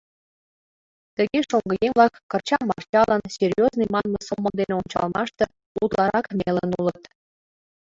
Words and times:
Тыге 1.15 1.39
шоҥгыеҥ-влак 1.49 2.13
кырча-марчалан, 2.31 3.21
серьёзный 3.37 3.89
манме 3.93 4.19
сомыл 4.27 4.53
дене 4.59 4.73
ончалмаште, 4.81 5.43
утларак 5.83 6.27
мелын 6.39 6.69
улыт. 6.79 7.03